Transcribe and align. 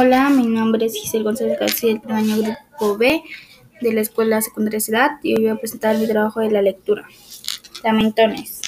Hola, 0.00 0.30
mi 0.30 0.46
nombre 0.46 0.86
es 0.86 0.94
Giselle 0.94 1.24
González 1.24 1.58
García 1.58 2.00
del 2.00 2.12
año 2.12 2.36
grupo 2.36 2.96
B 2.96 3.20
de 3.80 3.92
la 3.92 4.00
Escuela 4.00 4.40
Secundaria 4.40 4.78
Ciudad 4.78 5.10
y 5.24 5.34
hoy 5.34 5.42
voy 5.42 5.50
a 5.50 5.56
presentar 5.56 5.98
mi 5.98 6.06
trabajo 6.06 6.38
de 6.38 6.52
la 6.52 6.62
lectura. 6.62 7.04
Lamentones. 7.82 8.60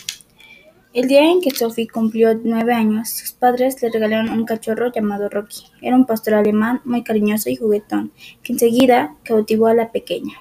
El 0.92 1.06
día 1.06 1.30
en 1.30 1.40
que 1.40 1.52
Sophie 1.52 1.86
cumplió 1.86 2.34
nueve 2.42 2.74
años, 2.74 3.10
sus 3.10 3.30
padres 3.30 3.80
le 3.80 3.90
regalaron 3.90 4.30
un 4.30 4.44
cachorro 4.44 4.90
llamado 4.92 5.28
Rocky. 5.28 5.66
Era 5.80 5.94
un 5.94 6.04
pastor 6.04 6.34
alemán 6.34 6.80
muy 6.84 7.04
cariñoso 7.04 7.48
y 7.48 7.54
juguetón, 7.54 8.10
que 8.42 8.52
enseguida 8.52 9.14
cautivó 9.22 9.68
a 9.68 9.74
la 9.74 9.92
pequeña. 9.92 10.34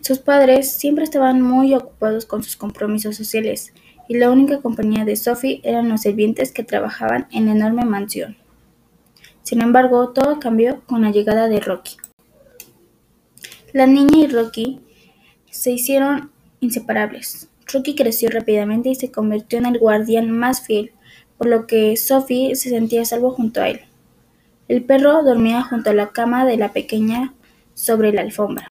Sus 0.00 0.18
padres 0.18 0.72
siempre 0.72 1.04
estaban 1.04 1.42
muy 1.42 1.74
ocupados 1.74 2.24
con 2.24 2.42
sus 2.42 2.56
compromisos 2.56 3.16
sociales, 3.16 3.74
y 4.08 4.16
la 4.16 4.30
única 4.30 4.62
compañía 4.62 5.04
de 5.04 5.16
Sophie 5.16 5.60
eran 5.62 5.90
los 5.90 6.00
sirvientes 6.00 6.52
que 6.52 6.64
trabajaban 6.64 7.28
en 7.32 7.44
la 7.44 7.52
enorme 7.52 7.84
mansión. 7.84 8.38
Sin 9.48 9.62
embargo, 9.62 10.10
todo 10.10 10.38
cambió 10.40 10.82
con 10.84 11.00
la 11.00 11.10
llegada 11.10 11.48
de 11.48 11.58
Rocky. 11.58 11.96
La 13.72 13.86
niña 13.86 14.18
y 14.18 14.26
Rocky 14.26 14.82
se 15.50 15.70
hicieron 15.70 16.30
inseparables. 16.60 17.48
Rocky 17.72 17.94
creció 17.94 18.28
rápidamente 18.28 18.90
y 18.90 18.94
se 18.94 19.10
convirtió 19.10 19.58
en 19.58 19.64
el 19.64 19.78
guardián 19.78 20.30
más 20.30 20.66
fiel, 20.66 20.92
por 21.38 21.46
lo 21.46 21.66
que 21.66 21.96
Sophie 21.96 22.56
se 22.56 22.68
sentía 22.68 23.06
salvo 23.06 23.30
junto 23.30 23.62
a 23.62 23.70
él. 23.70 23.80
El 24.68 24.84
perro 24.84 25.22
dormía 25.22 25.62
junto 25.62 25.88
a 25.88 25.94
la 25.94 26.10
cama 26.10 26.44
de 26.44 26.58
la 26.58 26.74
pequeña 26.74 27.32
sobre 27.72 28.12
la 28.12 28.20
alfombra. 28.20 28.68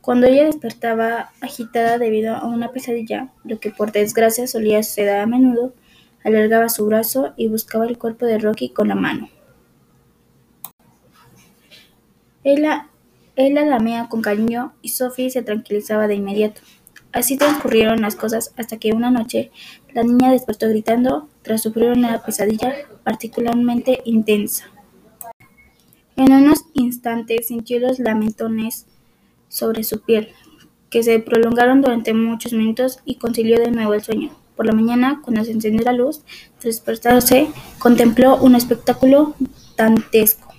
Cuando 0.00 0.26
ella 0.26 0.46
despertaba 0.46 1.30
agitada 1.40 1.98
debido 1.98 2.34
a 2.34 2.44
una 2.44 2.72
pesadilla, 2.72 3.28
lo 3.44 3.60
que 3.60 3.70
por 3.70 3.92
desgracia 3.92 4.48
solía 4.48 4.82
suceder 4.82 5.20
a 5.20 5.26
menudo, 5.26 5.74
alargaba 6.24 6.68
su 6.68 6.84
brazo 6.86 7.34
y 7.36 7.46
buscaba 7.46 7.86
el 7.86 7.98
cuerpo 7.98 8.26
de 8.26 8.38
Rocky 8.40 8.70
con 8.70 8.88
la 8.88 8.96
mano. 8.96 9.28
Él 12.44 12.62
la, 12.62 12.88
lamea 13.36 14.08
con 14.08 14.22
cariño 14.22 14.74
y 14.82 14.90
Sophie 14.90 15.30
se 15.30 15.42
tranquilizaba 15.42 16.06
de 16.06 16.14
inmediato. 16.14 16.60
Así 17.12 17.36
transcurrieron 17.36 18.00
las 18.02 18.16
cosas 18.16 18.52
hasta 18.56 18.76
que 18.76 18.92
una 18.92 19.10
noche 19.10 19.50
la 19.92 20.02
niña 20.02 20.30
despertó 20.30 20.68
gritando 20.68 21.28
tras 21.42 21.62
sufrir 21.62 21.90
una 21.90 22.22
pesadilla 22.22 22.74
particularmente 23.02 24.00
intensa. 24.04 24.66
En 26.16 26.32
unos 26.32 26.64
instantes 26.74 27.48
sintió 27.48 27.80
los 27.80 27.98
lamentones 27.98 28.86
sobre 29.48 29.84
su 29.84 30.00
piel, 30.00 30.28
que 30.90 31.02
se 31.02 31.18
prolongaron 31.18 31.80
durante 31.80 32.14
muchos 32.14 32.52
minutos 32.52 33.00
y 33.04 33.16
concilió 33.16 33.58
de 33.58 33.70
nuevo 33.70 33.94
el 33.94 34.02
sueño. 34.02 34.30
Por 34.56 34.66
la 34.66 34.72
mañana, 34.72 35.20
cuando 35.24 35.44
se 35.44 35.50
encendió 35.50 35.84
la 35.84 35.92
luz, 35.92 36.22
tras 36.60 36.76
despertarse, 36.76 37.48
contempló 37.78 38.36
un 38.36 38.54
espectáculo 38.54 39.34
dantesco. 39.76 40.54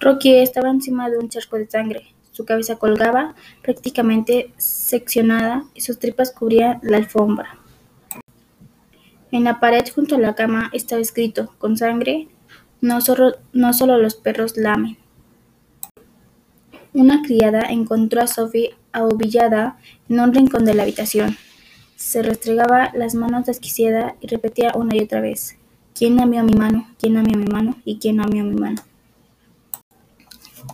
Rocky 0.00 0.34
estaba 0.36 0.70
encima 0.70 1.10
de 1.10 1.18
un 1.18 1.28
charco 1.28 1.56
de 1.56 1.68
sangre. 1.68 2.14
Su 2.30 2.46
cabeza 2.46 2.76
colgaba, 2.76 3.34
prácticamente 3.62 4.50
seccionada, 4.56 5.64
y 5.74 5.82
sus 5.82 5.98
tripas 5.98 6.32
cubrían 6.32 6.80
la 6.82 6.96
alfombra. 6.96 7.58
En 9.30 9.44
la 9.44 9.60
pared 9.60 9.84
junto 9.94 10.14
a 10.14 10.18
la 10.18 10.34
cama 10.34 10.70
estaba 10.72 11.02
escrito, 11.02 11.52
con 11.58 11.76
sangre, 11.76 12.28
no 12.80 13.02
solo, 13.02 13.36
los 13.98 14.14
perros 14.14 14.56
lamen. 14.56 14.96
Una 16.94 17.22
criada 17.22 17.66
encontró 17.68 18.22
a 18.22 18.26
Sophie 18.26 18.74
ahobillada 18.92 19.78
en 20.08 20.18
un 20.18 20.32
rincón 20.32 20.64
de 20.64 20.74
la 20.74 20.84
habitación. 20.84 21.36
Se 21.96 22.22
restregaba 22.22 22.90
las 22.94 23.14
manos 23.14 23.44
desquiciada 23.44 24.16
y 24.22 24.28
repetía 24.28 24.72
una 24.74 24.96
y 24.96 25.02
otra 25.02 25.20
vez, 25.20 25.58
¿quién 25.94 26.16
lamió 26.16 26.42
mi 26.42 26.54
mano? 26.54 26.88
¿quién 26.98 27.14
lamió 27.14 27.36
mi 27.36 27.46
mano? 27.46 27.76
¿y 27.84 27.98
quién 27.98 28.16
lamió 28.16 28.42
mi 28.44 28.56
mano? 28.56 28.82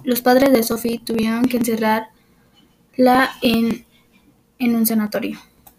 Los 0.06 0.22
padres 0.22 0.52
de 0.52 0.62
Sophie 0.62 1.00
tuvieron 1.04 1.46
que 1.46 1.56
encerrarla 1.56 3.32
en, 3.42 3.84
en 4.60 4.76
un 4.76 4.86
sanatorio. 4.86 5.36